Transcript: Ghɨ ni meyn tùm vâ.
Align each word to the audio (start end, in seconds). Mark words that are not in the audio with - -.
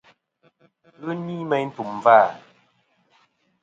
Ghɨ 1.01 1.11
ni 1.25 1.35
meyn 1.49 1.67
tùm 1.75 1.91
vâ. 2.03 2.17